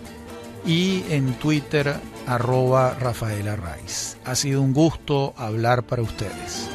[0.66, 1.96] y en Twitter
[2.26, 3.58] arroba Rafaela
[4.26, 6.70] Ha sido un gusto hablar para ustedes.